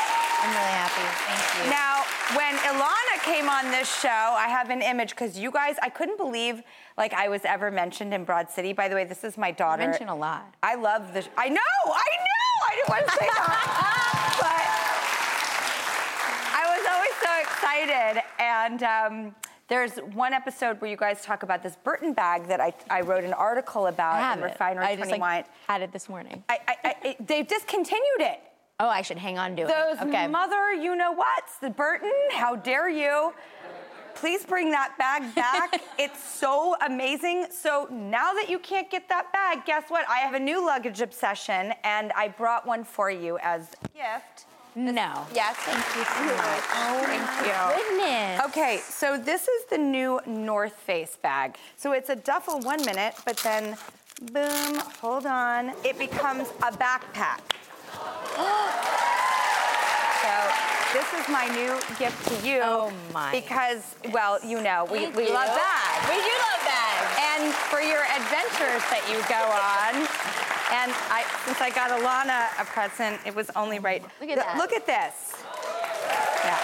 I'm 0.42 0.50
really 0.50 0.74
happy. 0.74 1.06
Thank 1.26 1.64
you. 1.64 1.70
Now, 1.70 2.02
when 2.34 2.54
Ilana 2.66 3.01
came 3.22 3.48
on 3.48 3.70
this 3.70 3.88
show, 4.00 4.08
I 4.08 4.48
have 4.48 4.70
an 4.70 4.82
image 4.82 5.10
because 5.10 5.38
you 5.38 5.50
guys, 5.50 5.76
I 5.82 5.88
couldn't 5.88 6.16
believe 6.18 6.62
like 6.98 7.12
I 7.12 7.28
was 7.28 7.42
ever 7.44 7.70
mentioned 7.70 8.12
in 8.14 8.24
Broad 8.24 8.50
City. 8.50 8.72
By 8.72 8.88
the 8.88 8.94
way, 8.94 9.04
this 9.04 9.24
is 9.24 9.38
my 9.38 9.50
daughter. 9.50 9.82
mention 9.86 10.08
a 10.08 10.14
lot. 10.16 10.54
I 10.62 10.74
love 10.74 11.12
the. 11.14 11.26
I 11.36 11.48
know, 11.48 11.60
I 11.86 11.88
know. 11.88 12.52
I 12.68 12.74
didn't 12.76 12.88
want 12.88 13.06
to 13.06 13.12
say 13.12 13.26
that, 13.26 14.36
but 14.40 14.62
I 16.54 16.64
was 16.76 16.86
always 16.92 17.14
so 17.22 17.40
excited. 17.40 18.22
And 18.38 18.82
um, 18.82 19.34
there's 19.68 19.96
one 20.14 20.32
episode 20.32 20.80
where 20.80 20.90
you 20.90 20.96
guys 20.96 21.22
talk 21.22 21.42
about 21.42 21.62
this 21.62 21.76
Burton 21.76 22.12
bag 22.14 22.46
that 22.48 22.60
I, 22.60 22.72
I 22.90 23.00
wrote 23.02 23.24
an 23.24 23.32
article 23.32 23.86
about 23.86 24.14
I 24.16 24.20
have 24.20 24.38
in 24.38 24.44
it. 24.44 24.48
Refinery 24.48 24.84
I 24.84 24.96
just 24.96 25.10
like 25.10 25.46
had 25.68 25.82
it 25.82 25.92
this 25.92 26.08
morning. 26.08 26.44
I, 26.48 26.58
I, 26.68 26.76
I, 26.84 26.94
it- 27.08 27.26
they've 27.26 27.46
discontinued 27.46 28.20
it. 28.20 28.40
Oh, 28.82 28.88
I 28.88 29.02
should 29.02 29.18
hang 29.18 29.38
on 29.38 29.54
to 29.54 29.62
it. 29.62 29.68
Those 29.68 30.08
okay. 30.08 30.26
mother, 30.26 30.72
you 30.72 30.96
know 30.96 31.12
what's 31.12 31.56
the 31.58 31.70
Burton? 31.70 32.12
How 32.32 32.56
dare 32.56 32.88
you? 32.88 33.32
Please 34.16 34.44
bring 34.44 34.72
that 34.72 34.98
bag 34.98 35.32
back. 35.36 35.80
it's 36.00 36.20
so 36.20 36.74
amazing. 36.84 37.46
So 37.52 37.86
now 37.92 38.32
that 38.32 38.50
you 38.50 38.58
can't 38.58 38.90
get 38.90 39.08
that 39.08 39.32
bag, 39.32 39.64
guess 39.66 39.84
what? 39.86 40.04
I 40.08 40.18
have 40.18 40.34
a 40.34 40.40
new 40.40 40.66
luggage 40.66 41.00
obsession, 41.00 41.74
and 41.84 42.10
I 42.16 42.26
brought 42.26 42.66
one 42.66 42.82
for 42.82 43.08
you 43.08 43.38
as 43.40 43.68
a 43.84 43.88
gift. 43.96 44.46
No. 44.74 45.26
Yes, 45.32 45.54
thank 45.58 45.78
you 45.96 46.04
so 46.04 46.24
much. 46.36 46.64
Oh 46.74 47.02
thank 47.04 47.22
oh, 47.22 47.46
my 47.46 47.76
you. 47.76 47.84
goodness. 47.84 48.40
Okay, 48.46 48.80
so 48.84 49.16
this 49.16 49.46
is 49.46 49.64
the 49.70 49.78
new 49.78 50.18
North 50.26 50.74
Face 50.74 51.16
bag. 51.22 51.56
So 51.76 51.92
it's 51.92 52.08
a 52.08 52.16
duffel 52.16 52.58
one 52.58 52.84
minute, 52.84 53.14
but 53.24 53.36
then 53.38 53.76
boom, 54.32 54.82
hold 55.00 55.26
on, 55.26 55.72
it 55.84 56.00
becomes 56.00 56.48
a 56.62 56.72
backpack. 56.72 57.40
So 60.22 60.34
this 60.94 61.08
is 61.18 61.28
my 61.28 61.46
new 61.50 61.78
gift 61.98 62.18
to 62.28 62.36
you. 62.46 62.60
Oh 62.62 62.92
my. 63.12 63.32
Because, 63.32 63.94
well, 64.12 64.38
you 64.44 64.60
know, 64.60 64.86
we, 64.90 65.06
Thank 65.10 65.16
we 65.16 65.26
you. 65.28 65.34
love 65.34 65.48
that. 65.50 66.06
We 66.08 66.16
do 66.20 66.34
love 66.46 66.62
that. 66.68 66.96
And 67.36 67.52
for 67.72 67.80
your 67.80 68.04
adventures 68.06 68.82
that 68.92 69.02
you 69.10 69.18
go 69.26 69.42
on. 69.50 70.06
And 70.72 70.88
I, 71.12 71.24
since 71.44 71.60
I 71.60 71.68
got 71.68 71.90
Ilana 71.92 72.48
a 72.60 72.64
present, 72.64 73.20
it 73.26 73.34
was 73.34 73.50
only 73.56 73.78
right. 73.78 74.02
Look 74.20 74.30
at 74.30 74.38
that. 74.38 74.56
Look 74.56 74.72
at 74.72 74.86
this. 74.86 75.36
Yeah. 76.44 76.56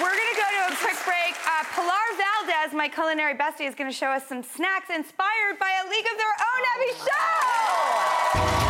We're 0.00 0.16
gonna 0.16 0.38
go 0.40 0.48
to 0.48 0.72
a 0.72 0.76
quick 0.80 0.96
break. 1.04 1.36
Uh, 1.44 1.64
Pilar 1.74 2.08
Valdes, 2.16 2.72
my 2.72 2.88
culinary 2.88 3.34
bestie, 3.34 3.68
is 3.68 3.74
gonna 3.74 3.92
show 3.92 4.08
us 4.08 4.26
some 4.26 4.42
snacks 4.42 4.88
inspired 4.88 5.58
by 5.58 5.70
a 5.84 5.88
League 5.90 6.06
of 6.06 6.16
Their 6.16 6.34
Own 6.48 6.62
Abbi 6.72 6.96
Show! 8.64 8.69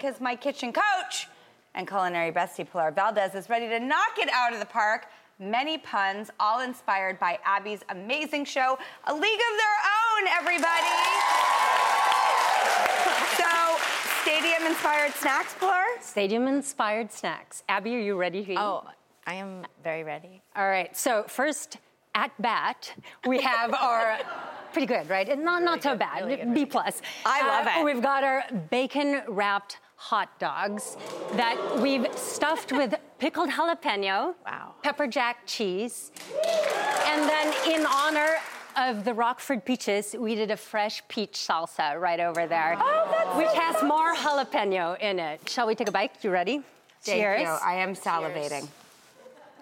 Because 0.00 0.18
my 0.18 0.34
kitchen 0.34 0.72
coach 0.72 1.28
and 1.74 1.86
culinary 1.86 2.32
bestie 2.32 2.66
Pilar 2.66 2.90
Valdes 2.90 3.34
is 3.34 3.50
ready 3.50 3.68
to 3.68 3.78
knock 3.78 4.16
it 4.18 4.30
out 4.32 4.54
of 4.54 4.58
the 4.58 4.64
park. 4.64 5.08
Many 5.38 5.76
puns, 5.76 6.30
all 6.40 6.60
inspired 6.60 7.18
by 7.20 7.38
Abbi's 7.46 7.82
amazing 7.90 8.46
show, 8.46 8.78
A 9.04 9.12
League 9.12 9.22
of 9.22 9.58
Their 9.58 9.76
Own, 10.00 10.28
everybody. 10.38 10.86
So, 13.36 13.76
stadium 14.22 14.66
inspired 14.70 15.12
snacks, 15.12 15.54
Pilar? 15.60 15.84
Stadium 16.00 16.46
inspired 16.48 17.12
snacks. 17.12 17.62
Abbi, 17.68 17.94
are 17.94 17.98
you 18.00 18.16
ready 18.16 18.42
to 18.42 18.52
eat? 18.52 18.58
Oh, 18.58 18.84
I 19.26 19.34
am 19.34 19.66
very 19.84 20.02
ready. 20.02 20.40
All 20.56 20.66
right. 20.68 20.96
So 20.96 21.24
first, 21.28 21.76
at 22.14 22.30
bat, 22.40 22.94
we 23.26 23.42
have 23.42 23.74
our 23.80 24.18
pretty 24.72 24.86
good, 24.86 25.08
right? 25.10 25.28
It's 25.28 25.40
not 25.42 25.62
not 25.62 25.82
so 25.82 25.96
bad. 25.96 26.54
B 26.54 26.64
plus. 26.64 27.02
I 27.26 27.46
love 27.46 27.66
Uh, 27.66 27.80
it. 27.80 27.84
We've 27.84 28.02
got 28.02 28.22
our 28.24 28.44
bacon 28.70 29.22
wrapped 29.28 29.78
hot 30.00 30.30
dogs 30.38 30.96
that 31.34 31.58
we've 31.78 32.06
stuffed 32.16 32.72
with 32.72 32.94
pickled 33.18 33.50
jalapeno, 33.50 34.34
wow. 34.46 34.72
pepper 34.82 35.06
jack 35.06 35.40
cheese, 35.44 36.10
and 37.06 37.28
then 37.28 37.52
in 37.68 37.84
honor 37.84 38.36
of 38.78 39.04
the 39.04 39.12
Rockford 39.12 39.62
peaches, 39.62 40.16
we 40.18 40.34
did 40.34 40.50
a 40.50 40.56
fresh 40.56 41.02
peach 41.08 41.32
salsa 41.32 42.00
right 42.00 42.18
over 42.18 42.46
there, 42.46 42.78
Oh, 42.80 43.34
which 43.36 43.52
has 43.52 43.82
more 43.82 44.14
jalapeno 44.14 44.98
in 45.00 45.18
it. 45.18 45.46
Shall 45.46 45.66
we 45.66 45.74
take 45.74 45.88
a 45.88 45.92
bite? 45.92 46.12
You 46.22 46.30
ready? 46.30 46.62
Thank 47.02 47.18
Cheers. 47.18 47.40
you. 47.42 47.46
I 47.48 47.74
am 47.74 47.94
salivating. 47.94 48.66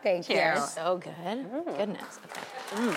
Thank 0.04 0.26
Cheers. 0.26 0.58
you. 0.60 0.66
So 0.66 0.98
good. 0.98 1.14
Mm. 1.16 1.78
Goodness. 1.78 2.20
Okay. 2.26 2.86
Mm. 2.86 2.94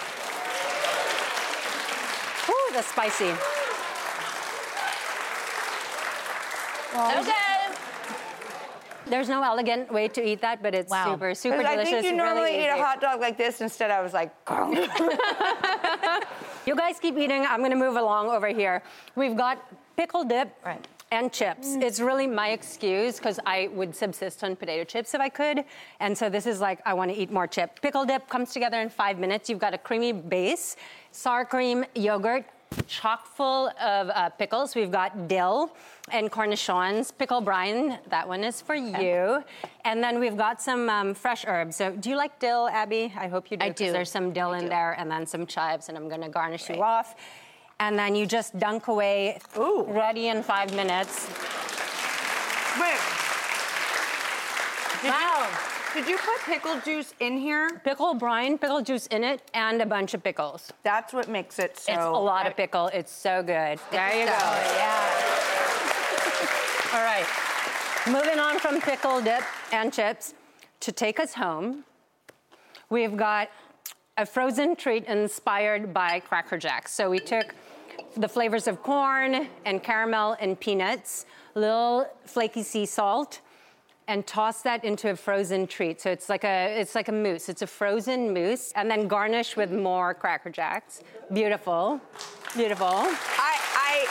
Ooh, 2.52 2.74
that's 2.74 2.88
spicy. 2.88 3.34
Okay. 6.94 7.52
There's 9.08 9.28
no 9.28 9.44
elegant 9.44 9.92
way 9.92 10.08
to 10.10 10.22
eat 10.22 10.42
that, 10.42 10.62
but 10.64 10.74
it's 10.74 10.92
super, 10.92 11.34
super 11.36 11.58
Because 11.58 11.72
I 11.72 11.76
delicious. 11.76 12.02
think 12.02 12.06
you 12.06 12.16
normally 12.16 12.52
really 12.52 12.64
eat 12.66 12.70
a 12.70 12.78
hot 12.78 13.02
dog 13.02 13.20
like 13.20 13.38
this. 13.38 13.60
Instead, 13.60 13.92
I 13.92 14.02
was 14.02 14.14
like, 14.14 14.32
You 16.66 16.76
guys 16.76 17.00
keep 17.00 17.18
eating. 17.18 17.46
I'm 17.46 17.60
going 17.60 17.72
to 17.72 17.78
move 17.78 17.98
along 17.98 18.30
over 18.30 18.48
here. 18.48 18.84
We've 19.16 19.36
got 19.36 19.58
pickle 19.98 20.24
dip 20.24 20.56
and 21.12 21.34
chips. 21.34 21.70
Mm. 21.70 21.82
It's 21.82 22.00
really 22.00 22.28
my 22.28 22.50
excuse 22.50 23.18
because 23.18 23.40
I 23.46 23.70
would 23.74 23.96
subsist 23.96 24.44
on 24.44 24.56
potato 24.56 24.84
chips 24.84 25.14
if 25.16 25.22
I 25.22 25.30
could. 25.30 25.66
And 26.00 26.16
so 26.16 26.30
this 26.30 26.46
is 26.46 26.62
like, 26.62 26.80
I 26.86 26.94
want 26.94 27.12
to 27.12 27.18
eat 27.18 27.32
more 27.32 27.48
chip. 27.48 27.82
Pickle 27.82 28.06
dip 28.06 28.30
comes 28.30 28.54
together 28.54 28.80
in 28.80 28.90
five 28.90 29.18
minutes. 29.18 29.50
You've 29.50 29.60
got 29.60 29.74
a 29.74 29.78
creamy 29.78 30.14
base, 30.14 30.76
sour 31.12 31.46
cream 31.46 31.84
yogurt, 31.96 32.46
chock 32.88 33.26
full 33.26 33.70
of 33.82 34.10
uh, 34.10 34.30
pickles. 34.30 34.76
We've 34.76 34.92
got 34.92 35.28
dill 35.28 35.76
and 36.12 36.32
cornichons, 36.32 37.12
pickle 37.18 37.42
brine. 37.42 38.00
That 38.10 38.28
one 38.28 38.44
is 38.44 38.62
for 38.62 38.76
you. 38.76 39.44
And 39.86 40.04
then 40.04 40.20
we've 40.20 40.38
got 40.38 40.62
some 40.62 40.90
um, 40.90 41.14
fresh 41.14 41.46
herbs. 41.48 41.76
So 41.76 41.92
do 41.92 42.10
you 42.10 42.16
like 42.16 42.40
dill, 42.40 42.68
Abbi? 42.68 43.12
I 43.18 43.28
hope 43.28 43.52
you 43.52 43.58
do. 43.58 43.66
I 43.66 43.70
do. 43.70 43.92
There's 43.92 44.12
some 44.12 44.34
dill 44.34 44.54
in 44.54 44.68
there 44.70 44.94
and 44.94 45.10
then 45.10 45.26
some 45.26 45.46
chives, 45.46 45.90
and 45.90 45.98
I'm 45.98 46.08
going 46.08 46.22
to 46.22 46.30
garnish 46.30 46.70
you 46.70 46.82
off. 46.82 47.16
And 47.80 47.98
then 47.98 48.16
you 48.16 48.26
just 48.26 48.58
dunk 48.60 48.88
away. 48.88 49.40
Ooh. 49.58 49.86
Ready 49.88 50.28
in 50.28 50.44
five 50.44 50.74
minutes. 50.76 51.28
Wait. 52.80 53.00
Did 55.02 55.10
wow. 55.10 55.48
You, 55.50 55.81
did 55.94 56.08
you 56.08 56.18
put 56.18 56.40
pickle 56.46 56.80
juice 56.80 57.14
in 57.20 57.38
here? 57.38 57.82
Pickle 57.84 58.14
brine, 58.14 58.58
pickle 58.58 58.82
juice 58.82 59.08
in 59.08 59.24
it, 59.24 59.42
and 59.54 59.82
a 59.82 59.86
bunch 59.86 60.14
of 60.14 60.24
pickles. 60.24 60.72
That's 60.84 61.14
what 61.14 61.28
makes 61.28 61.60
it 61.60 61.78
so. 61.78 61.94
It's 61.94 62.04
a 62.04 62.10
lot 62.10 62.48
of 62.48 62.56
pickle. 62.56 62.88
It's 62.88 63.12
so 63.12 63.44
good. 63.44 63.80
There 63.92 64.14
you 64.14 64.26
go. 64.26 64.32
Yeah. 64.32 65.08
All 66.94 67.04
right. 67.04 67.26
Moving 68.08 68.40
on 68.40 68.60
from 68.60 68.82
pickle 68.82 69.22
dip 69.22 69.44
and 69.72 69.92
chips 69.94 70.34
to 70.82 70.92
take 70.92 71.20
us 71.20 71.34
home, 71.34 71.84
we've 72.90 73.16
got 73.16 73.50
a 74.18 74.26
frozen 74.26 74.76
treat 74.76 75.06
inspired 75.06 75.94
by 75.94 76.20
Cracker 76.20 76.58
Jacks. 76.58 76.92
So 76.94 77.10
we 77.10 77.20
took 77.20 77.54
the 78.18 78.28
flavors 78.28 78.68
of 78.68 78.82
corn 78.82 79.48
and 79.66 79.84
caramel 79.84 80.36
and 80.40 80.60
peanuts, 80.60 81.26
little 81.56 82.08
flaky 82.26 82.64
sea 82.64 82.86
salt, 82.86 83.42
and 84.08 84.26
toss 84.26 84.62
that 84.64 84.84
into 84.84 85.10
a 85.12 85.16
frozen 85.16 85.68
treat. 85.68 86.02
So 86.02 86.10
it's 86.12 86.30
like 86.30 86.44
a 86.44 86.80
it's 86.80 86.96
like 86.96 87.08
a 87.08 87.12
mousse. 87.12 87.50
It's 87.50 87.62
a 87.62 87.68
frozen 87.68 88.34
mousse, 88.34 88.72
and 88.76 88.90
then 88.90 89.08
garnish 89.08 89.56
with 89.56 89.72
more 89.72 90.14
Cracker 90.14 90.50
Jacks. 90.50 91.02
Beautiful, 91.32 92.02
beautiful. 92.56 92.88
I, 92.88 93.58
I. 93.76 94.08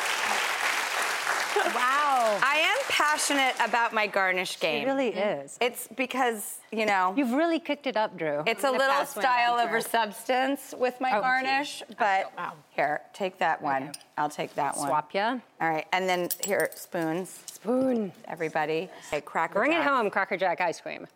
Wow. 1.74 2.38
I 2.42 2.58
am 2.58 2.69
passionate 3.10 3.54
about 3.60 3.92
my 3.92 4.06
garnish 4.06 4.58
game. 4.60 4.82
It 4.82 4.86
really 4.86 5.08
is. 5.08 5.58
It's 5.60 5.88
because, 5.96 6.58
you 6.70 6.86
know. 6.86 7.14
You've 7.16 7.32
really 7.32 7.58
kicked 7.58 7.86
it 7.86 7.96
up, 7.96 8.16
Drew. 8.16 8.42
It's 8.46 8.64
a 8.64 8.70
little 8.70 9.04
style 9.06 9.58
over 9.58 9.80
substance 9.80 10.74
with 10.76 11.00
my 11.00 11.16
Oh. 11.16 11.20
garnish, 11.20 11.82
but 11.98 12.32
here, 12.70 13.02
take 13.12 13.38
that 13.38 13.60
one. 13.60 13.92
I'll 14.16 14.30
take 14.30 14.54
that 14.54 14.76
one. 14.76 14.88
Swap 14.88 15.14
ya. 15.14 15.38
All 15.60 15.68
right, 15.70 15.86
and 15.92 16.08
then 16.08 16.28
here, 16.44 16.70
spoons. 16.74 17.40
Spoon. 17.46 18.12
Everybody. 18.28 18.88
Okay, 19.08 19.20
cracker 19.20 19.58
Bring 19.58 19.72
it 19.72 19.82
home, 19.82 20.10
Cracker 20.10 20.36
Jack 20.36 20.60
ice 20.60 20.80
cream. 20.80 21.06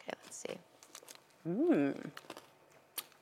Okay, 0.00 0.12
let's 0.24 0.36
see. 0.36 0.56
Mmm. 1.48 2.10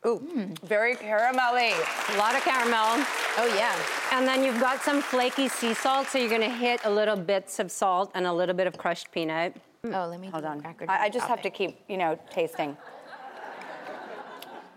Ooh, 0.06 0.16
hmm. 0.16 0.54
very 0.66 0.94
caramelly. 0.96 1.74
A 2.14 2.16
lot 2.16 2.34
of 2.34 2.42
caramel. 2.42 3.04
Oh, 3.36 3.54
yeah. 3.54 3.76
And 4.12 4.26
then 4.26 4.42
you've 4.42 4.58
got 4.58 4.80
some 4.80 5.02
flaky 5.02 5.46
sea 5.46 5.74
salt, 5.74 6.06
so 6.06 6.16
you're 6.16 6.30
gonna 6.30 6.48
hit 6.48 6.80
a 6.84 6.90
little 6.90 7.16
bits 7.16 7.58
of 7.58 7.70
salt 7.70 8.10
and 8.14 8.26
a 8.26 8.32
little 8.32 8.54
bit 8.54 8.66
of 8.66 8.78
crushed 8.78 9.12
peanut. 9.12 9.54
Hmm. 9.84 9.94
Oh, 9.94 10.06
let 10.08 10.18
me 10.18 10.28
Hold 10.28 10.46
on. 10.46 10.64
I, 10.88 11.04
I 11.04 11.08
just 11.10 11.26
have 11.26 11.42
to 11.42 11.50
keep, 11.50 11.78
you 11.86 11.98
know, 11.98 12.18
tasting. 12.30 12.78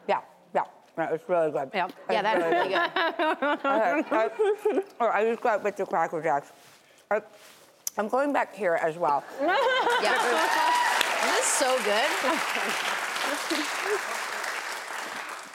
Yeah, 0.09 0.19
yeah. 0.53 0.65
No, 0.97 1.03
it's 1.05 1.29
really 1.29 1.51
good. 1.51 1.71
Yeah, 1.73 1.87
Yeah, 2.09 2.21
that's 2.21 2.43
really 2.43 2.67
good. 2.67 2.91
okay, 3.65 4.03
I, 4.11 4.29
oh, 4.99 5.07
I 5.07 5.23
just 5.23 5.41
got 5.41 5.63
with 5.63 5.77
the 5.77 5.85
Cracker 5.85 6.21
Jacks. 6.21 6.51
I, 7.09 7.21
I'm 7.97 8.09
going 8.09 8.33
back 8.33 8.53
here 8.53 8.75
as 8.75 8.97
well. 8.97 9.23
Yeah. 10.01 10.17
this 11.23 11.39
is 11.39 11.45
so 11.45 11.77
good. 11.85 12.09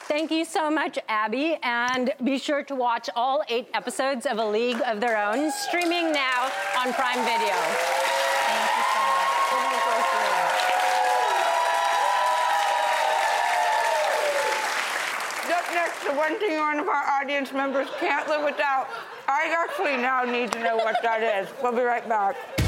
Thank 0.09 0.31
you 0.31 0.47
so 0.47 0.71
much, 0.71 0.99
Abbi. 1.07 1.59
And 1.63 2.15
be 2.25 2.39
sure 2.39 2.63
to 2.63 2.75
watch 2.75 3.11
all 3.15 3.43
eight 3.51 3.69
episodes 3.75 4.25
of 4.25 4.39
A 4.39 4.45
League 4.45 4.81
of 4.87 5.01
Their 5.03 5.23
Own, 5.23 5.51
streaming 5.51 6.13
now 6.13 6.51
on 6.79 6.95
Prime 6.95 7.23
Video. 7.27 7.55
Up 15.53 15.75
next, 15.75 16.03
the 16.07 16.15
one 16.15 16.39
thing 16.39 16.57
one 16.59 16.79
of 16.79 16.89
our 16.89 17.05
audience 17.21 17.53
members 17.53 17.89
can't 18.01 18.27
live 18.29 18.45
without. 18.45 18.89
I 19.29 19.55
actually 19.55 19.99
now 19.99 20.25
need 20.25 20.51
to 20.53 20.61
know 20.65 20.77
what 20.77 20.97
that 21.03 21.23
is. 21.23 21.49
We'll 21.63 21.73
be 21.73 21.83
right 21.83 22.09
back. 22.09 22.68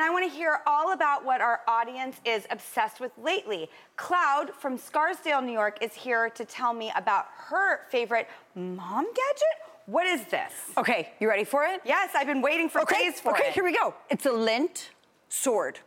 and 0.00 0.08
I 0.08 0.10
want 0.10 0.24
to 0.24 0.34
hear 0.34 0.60
all 0.66 0.94
about 0.94 1.26
what 1.26 1.42
our 1.42 1.60
audience 1.68 2.16
is 2.24 2.46
obsessed 2.50 3.00
with 3.00 3.12
lately. 3.22 3.68
Cloud 3.96 4.50
from 4.58 4.78
Scarsdale, 4.78 5.42
New 5.42 5.52
York, 5.52 5.76
is 5.82 5.92
here 5.92 6.30
to 6.30 6.44
tell 6.46 6.72
me 6.72 6.90
about 6.96 7.26
her 7.36 7.80
favorite 7.90 8.26
mom 8.54 9.04
gadget. 9.04 9.56
What 9.84 10.06
is 10.06 10.24
this? 10.24 10.52
Okay, 10.78 11.10
you 11.20 11.28
ready 11.28 11.44
for 11.44 11.64
it? 11.64 11.82
Yes, 11.84 12.12
I've 12.14 12.26
been 12.26 12.40
waiting 12.40 12.70
for 12.70 12.80
okay, 12.80 13.10
days 13.10 13.20
for 13.20 13.32
okay, 13.32 13.40
it. 13.40 13.44
Okay, 13.48 13.52
here 13.52 13.64
we 13.64 13.76
go. 13.76 13.92
It's 14.08 14.24
a 14.24 14.32
lint 14.32 14.88
sword. 15.28 15.78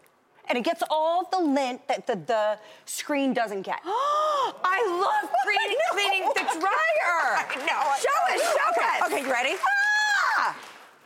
And 0.47 0.59
it 0.59 0.63
gets 0.63 0.83
all 0.91 1.27
the 1.31 1.39
lint 1.39 1.87
that 1.87 2.05
the, 2.05 2.15
the 2.15 2.59
screen 2.85 3.33
doesn't 3.33 3.63
get. 3.63 3.79
I 3.85 5.23
love 5.23 5.31
cleaning, 5.43 5.77
cleaning 5.89 6.29
the 6.35 6.59
dryer. 6.59 6.69
I 7.49 7.55
know. 7.65 7.81
Show 7.97 8.35
it, 8.35 8.41
show 8.41 8.79
okay, 8.79 8.97
it. 8.99 9.05
Okay, 9.05 9.25
you 9.25 9.33
ready? 9.33 9.55
Ah! 9.59 9.82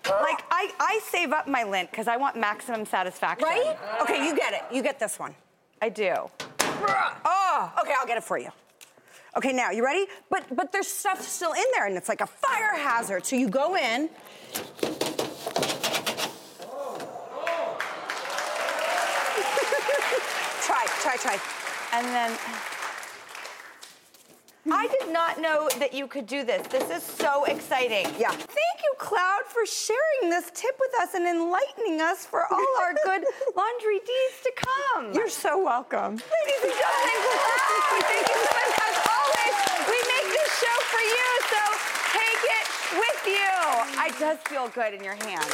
Like 0.10 0.44
I, 0.52 0.72
I 0.80 1.00
save 1.04 1.32
up 1.32 1.48
my 1.48 1.64
lint 1.64 1.92
because 1.92 2.08
I 2.08 2.18
want 2.18 2.36
maximum 2.36 2.86
satisfaction. 2.86 3.48
Right? 3.48 3.78
Okay, 4.02 4.26
you 4.26 4.36
get 4.36 4.54
it. 4.54 4.62
You 4.72 4.82
get 4.82 5.00
this 5.00 5.20
one. 5.20 5.36
I 5.82 5.90
do. 5.90 6.14
Oh, 7.26 7.74
okay, 7.82 7.94
I'll 8.00 8.08
get 8.08 8.18
it 8.18 8.24
for 8.24 8.38
you. 8.38 8.50
Okay, 9.36 9.52
now 9.54 9.72
you 9.72 9.84
ready? 9.84 10.06
But 10.30 10.46
but 10.56 10.72
there's 10.72 10.88
stuff 10.88 11.22
still 11.22 11.54
in 11.54 11.64
there, 11.74 11.86
and 11.88 11.98
it's 11.98 12.10
like 12.10 12.22
a 12.22 12.28
fire 12.28 12.76
hazard. 12.76 13.26
So 13.26 13.36
you 13.36 13.50
go 13.50 13.76
in. 13.76 14.10
try, 20.64 20.86
try, 21.02 21.18
try. 21.18 21.38
And 21.94 22.08
then 22.08 22.38
I 24.72 24.88
did 25.00 25.14
not 25.14 25.40
know 25.40 25.70
that 25.80 25.94
you 25.94 26.08
could 26.08 26.28
do 26.28 26.44
this. 26.44 26.68
This 26.68 26.90
is 26.90 27.02
so 27.02 27.46
exciting. 27.46 28.06
Yeah. 28.20 28.32
Thank 28.32 28.78
you, 28.84 28.94
Cloud, 28.98 29.44
for 29.48 29.66
sharing 29.66 30.30
this 30.30 30.52
tip 30.54 30.76
with 30.80 30.92
us 31.02 31.14
and 31.14 31.26
enlightening 31.26 32.02
us 32.02 32.26
for 32.26 32.44
all 32.52 32.74
our 32.82 32.94
good 33.06 33.24
laundry 33.56 34.00
deeds 34.00 34.38
to 34.44 34.52
come. 34.58 35.14
You're 35.14 35.30
so 35.30 35.64
welcome. 35.64 36.16
Ladies 36.20 36.62
and 36.64 36.74
gentlemen, 36.74 37.18
Cloud, 37.24 38.04
thank 38.12 38.28
you 38.28 38.40
so 38.44 38.52
much. 38.52 38.72
As 38.84 38.98
always, 39.08 39.56
we 39.88 40.00
make 40.04 40.28
this 40.36 40.52
show 40.60 40.78
for 40.92 41.04
you, 41.06 41.28
so 41.48 41.64
take 42.12 42.44
it 42.60 42.68
with 43.00 43.22
you. 43.24 43.52
I 43.96 44.12
does 44.20 44.38
feel 44.50 44.68
good 44.68 44.94
in 44.94 45.04
your 45.04 45.16
hand. 45.16 45.48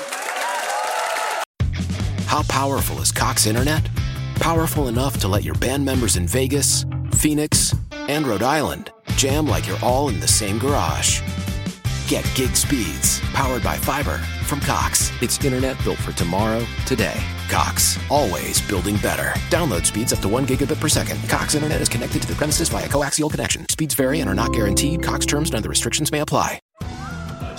How 2.25 2.41
powerful 2.49 2.99
is 2.99 3.11
Cox 3.11 3.45
Internet? 3.45 3.87
Powerful 4.35 4.87
enough 4.87 5.19
to 5.19 5.27
let 5.27 5.43
your 5.43 5.55
band 5.55 5.85
members 5.85 6.15
in 6.15 6.27
Vegas, 6.27 6.83
Phoenix, 7.11 7.75
and 7.91 8.25
Rhode 8.25 8.41
Island 8.41 8.92
jam 9.23 9.47
like 9.47 9.65
you're 9.67 9.79
all 9.81 10.09
in 10.09 10.19
the 10.19 10.27
same 10.27 10.59
garage. 10.59 11.21
Get 12.09 12.29
gig 12.35 12.57
speeds 12.57 13.21
powered 13.31 13.63
by 13.63 13.77
fiber 13.77 14.17
from 14.43 14.59
Cox. 14.59 15.13
It's 15.21 15.41
internet 15.45 15.81
built 15.85 15.97
for 15.99 16.11
tomorrow, 16.11 16.65
today. 16.85 17.23
Cox, 17.47 17.97
always 18.09 18.59
building 18.67 18.97
better. 18.97 19.31
Download 19.49 19.85
speeds 19.85 20.11
up 20.11 20.19
to 20.19 20.27
1 20.27 20.45
gigabit 20.45 20.77
per 20.81 20.89
second. 20.89 21.17
Cox 21.29 21.55
Internet 21.55 21.79
is 21.79 21.87
connected 21.87 22.21
to 22.21 22.27
the 22.27 22.35
premises 22.35 22.67
via 22.67 22.89
coaxial 22.89 23.31
connection. 23.31 23.65
Speeds 23.69 23.95
vary 23.95 24.19
and 24.19 24.29
are 24.29 24.35
not 24.35 24.51
guaranteed. 24.51 25.01
Cox 25.01 25.25
terms 25.25 25.49
and 25.51 25.57
other 25.57 25.69
restrictions 25.69 26.11
may 26.11 26.19
apply. 26.19 26.59